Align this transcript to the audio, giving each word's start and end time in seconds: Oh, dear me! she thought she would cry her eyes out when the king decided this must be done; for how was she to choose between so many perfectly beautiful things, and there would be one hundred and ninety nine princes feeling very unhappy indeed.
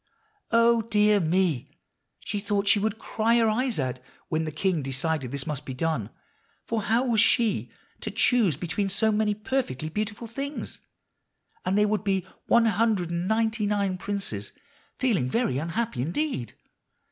Oh, 0.49 0.81
dear 0.81 1.19
me! 1.19 1.77
she 2.21 2.39
thought 2.39 2.67
she 2.67 2.79
would 2.79 2.97
cry 2.97 3.37
her 3.37 3.47
eyes 3.47 3.77
out 3.77 3.99
when 4.29 4.45
the 4.45 4.51
king 4.51 4.81
decided 4.81 5.31
this 5.31 5.45
must 5.45 5.63
be 5.63 5.75
done; 5.75 6.09
for 6.65 6.81
how 6.81 7.05
was 7.05 7.21
she 7.21 7.69
to 7.99 8.09
choose 8.09 8.55
between 8.55 8.89
so 8.89 9.11
many 9.11 9.35
perfectly 9.35 9.89
beautiful 9.89 10.25
things, 10.25 10.79
and 11.65 11.77
there 11.77 11.87
would 11.87 12.03
be 12.03 12.25
one 12.47 12.65
hundred 12.65 13.11
and 13.11 13.27
ninety 13.27 13.67
nine 13.67 13.95
princes 13.99 14.53
feeling 14.97 15.29
very 15.29 15.59
unhappy 15.59 16.01
indeed. 16.01 16.55